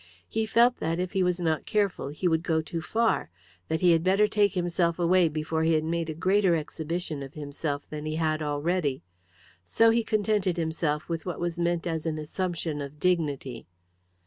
He 0.27 0.47
felt 0.47 0.77
that, 0.77 0.99
if 0.99 1.11
he 1.11 1.21
was 1.21 1.39
not 1.39 1.67
careful, 1.67 2.07
he 2.07 2.27
would 2.27 2.41
go 2.41 2.59
too 2.59 2.81
far; 2.81 3.29
that 3.67 3.81
he 3.81 3.91
had 3.91 4.03
better 4.03 4.27
take 4.27 4.53
himself 4.53 4.97
away 4.97 5.29
before 5.29 5.61
he 5.61 5.73
had 5.75 5.83
made 5.83 6.09
a 6.09 6.15
greater 6.15 6.55
exhibition 6.55 7.21
of 7.21 7.35
himself 7.35 7.87
than 7.87 8.07
he 8.07 8.15
had 8.15 8.41
already. 8.41 9.03
So 9.63 9.91
he 9.91 10.03
contented 10.03 10.57
himself 10.57 11.07
with 11.07 11.27
what 11.27 11.39
was 11.39 11.59
meant 11.59 11.85
as 11.85 12.07
an 12.07 12.17
assumption 12.17 12.81
of 12.81 12.99
dignity. 12.99 13.67